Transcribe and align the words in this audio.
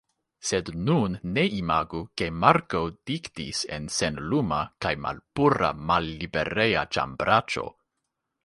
Sed 0.51 0.69
nun 0.85 1.17
ne 1.35 1.41
imagu, 1.57 1.99
ke 2.21 2.29
Marko 2.45 2.81
diktis 3.11 3.61
en 3.77 3.85
senluma 3.99 4.63
kaj 4.87 4.95
malpura 5.07 5.73
mallibereja 5.91 6.89
ĉambraĉo! 6.99 7.69